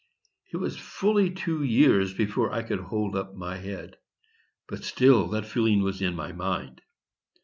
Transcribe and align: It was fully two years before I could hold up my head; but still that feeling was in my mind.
It 0.51 0.57
was 0.57 0.77
fully 0.79 1.29
two 1.29 1.61
years 1.61 2.11
before 2.11 2.51
I 2.51 2.63
could 2.63 2.79
hold 2.79 3.15
up 3.15 3.35
my 3.35 3.57
head; 3.57 3.97
but 4.67 4.83
still 4.83 5.27
that 5.27 5.45
feeling 5.45 5.83
was 5.83 6.01
in 6.01 6.15
my 6.15 6.31
mind. 6.31 6.81